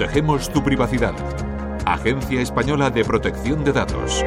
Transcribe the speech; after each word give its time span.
Protegemos 0.00 0.50
tu 0.50 0.64
privacidad. 0.64 1.12
Agencia 1.84 2.40
Española 2.40 2.88
de 2.88 3.04
Protección 3.04 3.64
de 3.64 3.74
Datos. 3.74 4.24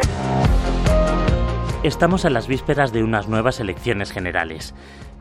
Estamos 1.81 2.25
a 2.25 2.29
las 2.29 2.47
vísperas 2.47 2.93
de 2.93 3.01
unas 3.01 3.27
nuevas 3.27 3.59
elecciones 3.59 4.11
generales. 4.11 4.75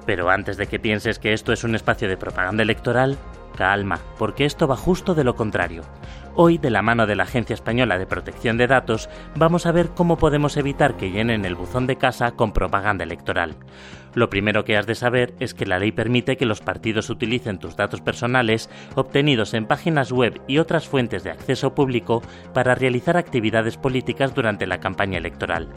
Pero 0.04 0.28
antes 0.28 0.58
de 0.58 0.66
que 0.66 0.78
pienses 0.78 1.18
que 1.18 1.32
esto 1.32 1.54
es 1.54 1.64
un 1.64 1.74
espacio 1.74 2.06
de 2.06 2.18
propaganda 2.18 2.62
electoral, 2.62 3.16
calma, 3.56 3.98
porque 4.18 4.44
esto 4.44 4.68
va 4.68 4.76
justo 4.76 5.14
de 5.14 5.24
lo 5.24 5.36
contrario. 5.36 5.84
Hoy, 6.34 6.56
de 6.56 6.70
la 6.70 6.80
mano 6.80 7.06
de 7.06 7.14
la 7.14 7.24
Agencia 7.24 7.52
Española 7.52 7.98
de 7.98 8.06
Protección 8.06 8.56
de 8.56 8.66
Datos, 8.66 9.10
vamos 9.36 9.66
a 9.66 9.72
ver 9.72 9.90
cómo 9.90 10.16
podemos 10.16 10.56
evitar 10.56 10.96
que 10.96 11.10
llenen 11.10 11.44
el 11.44 11.54
buzón 11.54 11.86
de 11.86 11.96
casa 11.96 12.30
con 12.32 12.52
propaganda 12.52 13.04
electoral. 13.04 13.56
Lo 14.14 14.28
primero 14.28 14.64
que 14.64 14.76
has 14.76 14.86
de 14.86 14.94
saber 14.94 15.34
es 15.40 15.54
que 15.54 15.64
la 15.64 15.78
ley 15.78 15.90
permite 15.90 16.36
que 16.36 16.44
los 16.44 16.60
partidos 16.60 17.08
utilicen 17.08 17.58
tus 17.58 17.76
datos 17.76 18.02
personales 18.02 18.68
obtenidos 18.94 19.54
en 19.54 19.66
páginas 19.66 20.12
web 20.12 20.40
y 20.46 20.58
otras 20.58 20.86
fuentes 20.86 21.24
de 21.24 21.30
acceso 21.30 21.74
público 21.74 22.22
para 22.52 22.74
realizar 22.74 23.16
actividades 23.16 23.78
políticas 23.78 24.34
durante 24.34 24.66
la 24.66 24.80
campaña 24.80 25.16
electoral. 25.16 25.68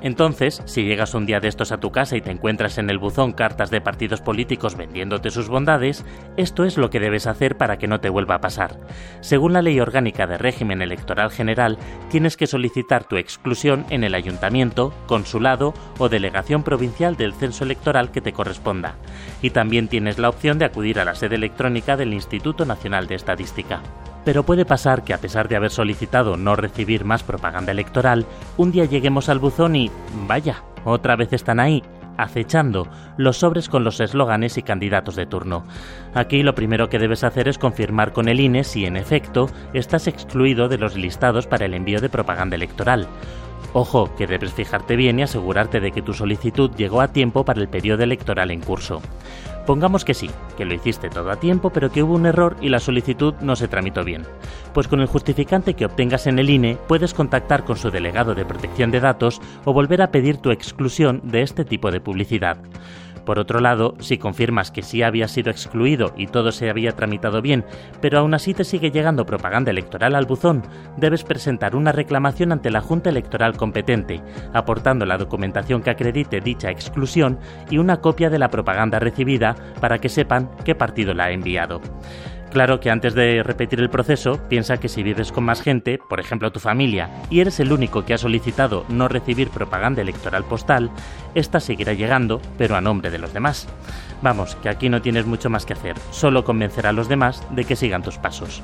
Entonces, 0.00 0.62
si 0.64 0.84
llegas 0.84 1.14
un 1.14 1.26
día 1.26 1.40
de 1.40 1.48
estos 1.48 1.70
a 1.70 1.80
tu 1.80 1.90
casa 1.90 2.16
y 2.16 2.22
te 2.22 2.30
encuentras 2.30 2.78
en 2.78 2.88
el 2.88 2.98
buzón 2.98 3.32
cartas 3.32 3.70
de 3.70 3.82
partidos 3.82 4.22
políticos 4.22 4.76
vendiéndote 4.76 5.30
sus 5.30 5.48
bondades, 5.48 6.04
esto 6.38 6.64
es 6.64 6.78
lo 6.78 6.88
que 6.88 7.00
debes 7.00 7.26
hacer 7.26 7.58
para 7.58 7.76
que 7.76 7.88
no 7.88 8.00
te 8.00 8.08
vuelva 8.08 8.36
a 8.36 8.40
pasar. 8.40 8.78
Según 9.20 9.52
la 9.52 9.60
Ley 9.60 9.80
Orgánica 9.80 10.01
de 10.02 10.38
Régimen 10.38 10.82
Electoral 10.82 11.30
General, 11.30 11.78
tienes 12.10 12.36
que 12.36 12.46
solicitar 12.46 13.04
tu 13.04 13.16
exclusión 13.16 13.86
en 13.90 14.04
el 14.04 14.14
ayuntamiento, 14.14 14.92
consulado 15.06 15.74
o 15.98 16.08
delegación 16.08 16.62
provincial 16.62 17.16
del 17.16 17.34
censo 17.34 17.64
electoral 17.64 18.10
que 18.10 18.20
te 18.20 18.32
corresponda. 18.32 18.96
Y 19.40 19.50
también 19.50 19.88
tienes 19.88 20.18
la 20.18 20.28
opción 20.28 20.58
de 20.58 20.64
acudir 20.64 20.98
a 20.98 21.04
la 21.04 21.14
sede 21.14 21.36
electrónica 21.36 21.96
del 21.96 22.12
Instituto 22.12 22.64
Nacional 22.64 23.06
de 23.06 23.14
Estadística. 23.14 23.80
Pero 24.24 24.44
puede 24.44 24.64
pasar 24.64 25.02
que 25.02 25.14
a 25.14 25.18
pesar 25.18 25.48
de 25.48 25.56
haber 25.56 25.70
solicitado 25.70 26.36
no 26.36 26.54
recibir 26.54 27.04
más 27.04 27.22
propaganda 27.22 27.72
electoral, 27.72 28.26
un 28.56 28.70
día 28.72 28.84
lleguemos 28.84 29.28
al 29.28 29.38
buzón 29.38 29.74
y, 29.76 29.90
vaya, 30.26 30.62
otra 30.84 31.16
vez 31.16 31.32
están 31.32 31.60
ahí, 31.60 31.82
acechando 32.22 32.88
los 33.16 33.38
sobres 33.38 33.68
con 33.68 33.84
los 33.84 34.00
eslóganes 34.00 34.58
y 34.58 34.62
candidatos 34.62 35.16
de 35.16 35.26
turno. 35.26 35.64
Aquí 36.14 36.42
lo 36.42 36.54
primero 36.54 36.88
que 36.88 36.98
debes 36.98 37.24
hacer 37.24 37.48
es 37.48 37.58
confirmar 37.58 38.12
con 38.12 38.28
el 38.28 38.40
INE 38.40 38.64
si 38.64 38.86
en 38.86 38.96
efecto 38.96 39.48
estás 39.72 40.06
excluido 40.06 40.68
de 40.68 40.78
los 40.78 40.96
listados 40.96 41.46
para 41.46 41.66
el 41.66 41.74
envío 41.74 42.00
de 42.00 42.08
propaganda 42.08 42.56
electoral. 42.56 43.08
Ojo, 43.74 44.14
que 44.16 44.26
debes 44.26 44.52
fijarte 44.52 44.96
bien 44.96 45.18
y 45.18 45.22
asegurarte 45.22 45.80
de 45.80 45.92
que 45.92 46.02
tu 46.02 46.12
solicitud 46.12 46.70
llegó 46.76 47.00
a 47.00 47.08
tiempo 47.08 47.44
para 47.44 47.60
el 47.60 47.68
periodo 47.68 48.02
electoral 48.02 48.50
en 48.50 48.60
curso. 48.60 49.00
Pongamos 49.66 50.04
que 50.04 50.14
sí, 50.14 50.28
que 50.56 50.64
lo 50.64 50.74
hiciste 50.74 51.08
todo 51.08 51.30
a 51.30 51.36
tiempo, 51.36 51.70
pero 51.70 51.90
que 51.90 52.02
hubo 52.02 52.14
un 52.14 52.26
error 52.26 52.56
y 52.60 52.68
la 52.68 52.80
solicitud 52.80 53.34
no 53.40 53.54
se 53.54 53.68
tramitó 53.68 54.02
bien. 54.02 54.26
Pues 54.74 54.88
con 54.88 55.00
el 55.00 55.06
justificante 55.06 55.74
que 55.74 55.86
obtengas 55.86 56.26
en 56.26 56.38
el 56.38 56.50
INE 56.50 56.78
puedes 56.88 57.14
contactar 57.14 57.64
con 57.64 57.76
su 57.76 57.90
delegado 57.90 58.34
de 58.34 58.44
protección 58.44 58.90
de 58.90 59.00
datos 59.00 59.40
o 59.64 59.72
volver 59.72 60.02
a 60.02 60.10
pedir 60.10 60.38
tu 60.38 60.50
exclusión 60.50 61.20
de 61.24 61.42
este 61.42 61.64
tipo 61.64 61.90
de 61.92 62.00
publicidad. 62.00 62.58
Por 63.24 63.38
otro 63.38 63.60
lado, 63.60 63.94
si 64.00 64.18
confirmas 64.18 64.70
que 64.70 64.82
sí 64.82 65.02
había 65.02 65.28
sido 65.28 65.50
excluido 65.50 66.12
y 66.16 66.26
todo 66.26 66.52
se 66.52 66.68
había 66.68 66.92
tramitado 66.92 67.40
bien, 67.40 67.64
pero 68.00 68.18
aún 68.18 68.34
así 68.34 68.54
te 68.54 68.64
sigue 68.64 68.90
llegando 68.90 69.26
propaganda 69.26 69.70
electoral 69.70 70.14
al 70.14 70.26
buzón, 70.26 70.62
debes 70.96 71.22
presentar 71.24 71.76
una 71.76 71.92
reclamación 71.92 72.52
ante 72.52 72.70
la 72.70 72.80
Junta 72.80 73.10
Electoral 73.10 73.56
competente, 73.56 74.20
aportando 74.52 75.06
la 75.06 75.18
documentación 75.18 75.82
que 75.82 75.90
acredite 75.90 76.40
dicha 76.40 76.70
exclusión 76.70 77.38
y 77.70 77.78
una 77.78 78.00
copia 78.00 78.30
de 78.30 78.38
la 78.38 78.50
propaganda 78.50 78.98
recibida 78.98 79.54
para 79.80 79.98
que 79.98 80.08
sepan 80.08 80.50
qué 80.64 80.74
partido 80.74 81.14
la 81.14 81.24
ha 81.24 81.30
enviado. 81.30 81.80
Claro 82.52 82.80
que 82.80 82.90
antes 82.90 83.14
de 83.14 83.42
repetir 83.42 83.80
el 83.80 83.88
proceso, 83.88 84.38
piensa 84.50 84.76
que 84.76 84.90
si 84.90 85.02
vives 85.02 85.32
con 85.32 85.42
más 85.42 85.62
gente, 85.62 85.98
por 85.98 86.20
ejemplo 86.20 86.52
tu 86.52 86.60
familia, 86.60 87.08
y 87.30 87.40
eres 87.40 87.60
el 87.60 87.72
único 87.72 88.04
que 88.04 88.12
ha 88.12 88.18
solicitado 88.18 88.84
no 88.90 89.08
recibir 89.08 89.48
propaganda 89.48 90.02
electoral 90.02 90.44
postal, 90.44 90.90
esta 91.34 91.60
seguirá 91.60 91.94
llegando, 91.94 92.42
pero 92.58 92.76
a 92.76 92.82
nombre 92.82 93.10
de 93.10 93.18
los 93.18 93.32
demás. 93.32 93.68
Vamos, 94.20 94.54
que 94.56 94.68
aquí 94.68 94.90
no 94.90 95.00
tienes 95.00 95.24
mucho 95.24 95.48
más 95.48 95.64
que 95.64 95.72
hacer, 95.72 95.96
solo 96.10 96.44
convencer 96.44 96.86
a 96.86 96.92
los 96.92 97.08
demás 97.08 97.42
de 97.52 97.64
que 97.64 97.74
sigan 97.74 98.02
tus 98.02 98.18
pasos. 98.18 98.62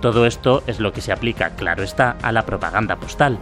Todo 0.00 0.24
esto 0.24 0.62
es 0.66 0.80
lo 0.80 0.94
que 0.94 1.02
se 1.02 1.12
aplica, 1.12 1.50
claro 1.56 1.82
está, 1.82 2.16
a 2.22 2.32
la 2.32 2.46
propaganda 2.46 2.96
postal. 2.96 3.38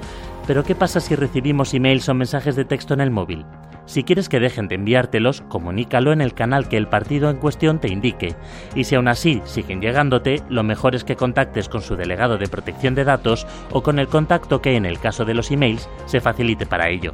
Pero 0.49 0.65
¿qué 0.65 0.75
pasa 0.75 0.99
si 0.99 1.15
recibimos 1.15 1.73
emails 1.73 2.09
o 2.09 2.15
mensajes 2.15 2.57
de 2.57 2.65
texto 2.65 2.95
en 2.95 3.01
el 3.01 3.13
móvil? 3.13 3.47
Si 3.87 4.03
quieres 4.03 4.29
que 4.29 4.41
dejen 4.41 4.69
de 4.69 4.77
enviártelos, 4.77 5.43
comunícalo 5.49 6.13
en 6.13 6.21
el 6.21 6.35
canal 6.35 6.69
que 6.69 6.77
el 6.77 6.89
partido 6.89 7.31
en 7.31 7.37
cuestión 7.37 7.81
te 7.81 7.89
indique. 7.89 8.35
Y 8.75 8.85
si 8.85 8.95
aún 8.95 9.09
así 9.09 9.43
siguen 9.45 9.81
llegándote, 9.81 10.43
lo 10.49 10.63
mejor 10.63 10.95
es 10.95 11.05
que 11.05 11.17
contactes 11.17 11.69
con 11.69 11.83
su 11.83 11.97
delegado 11.97 12.39
de 12.39 12.49
protección 12.49 12.95
de 12.95 13.05
datos 13.05 13.47
o 13.71 13.83
con 13.83 13.99
el 13.99 14.09
contacto 14.09 14.63
que 14.63 14.77
en 14.77 14.87
el 14.87 14.99
caso 14.99 15.25
de 15.25 15.35
los 15.35 15.51
emails 15.51 15.89
se 16.07 16.21
facilite 16.21 16.67
para 16.67 16.89
ello. 16.89 17.13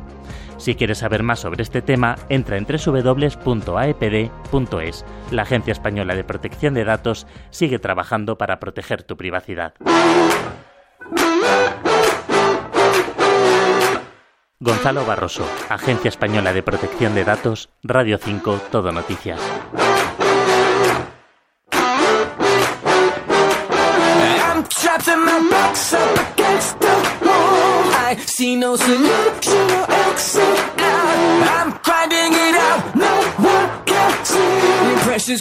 Si 0.58 0.74
quieres 0.74 0.98
saber 0.98 1.22
más 1.22 1.40
sobre 1.40 1.62
este 1.62 1.80
tema, 1.80 2.16
entra 2.28 2.58
en 2.58 2.66
www.aepd.es. 2.66 3.44
La 5.30 5.42
Agencia 5.42 5.72
Española 5.72 6.14
de 6.14 6.22
Protección 6.22 6.74
de 6.74 6.84
Datos 6.84 7.26
sigue 7.48 7.78
trabajando 7.78 8.36
para 8.36 8.60
proteger 8.60 9.02
tu 9.02 9.16
privacidad. 9.16 9.72
Gonzalo 14.62 15.06
Barroso, 15.06 15.48
Agencia 15.70 16.10
Española 16.10 16.52
de 16.52 16.62
Protección 16.62 17.14
de 17.14 17.24
Datos, 17.24 17.70
Radio 17.82 18.18
5, 18.22 18.60
Todo 18.70 18.92
Noticias. 18.92 19.40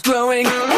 growing 0.03 0.68